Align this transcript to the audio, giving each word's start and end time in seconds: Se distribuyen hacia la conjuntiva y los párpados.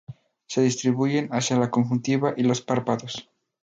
Se 0.47 0.61
distribuyen 0.63 1.29
hacia 1.31 1.59
la 1.59 1.69
conjuntiva 1.69 2.33
y 2.35 2.41
los 2.41 2.61
párpados. 2.63 3.29